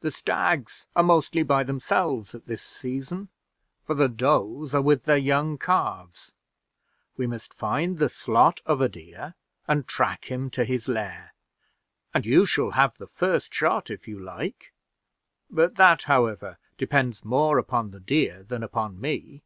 [0.00, 3.28] The stags are mostly by themselves at this season,
[3.84, 6.32] for the does are with their young calves.
[7.18, 9.34] We must find the slot of a deer,
[9.68, 11.34] and track him to his lair,
[12.14, 14.72] and you shall have the first shot if you like;
[15.50, 19.42] but, that, however, depends more upon the deer than upon me."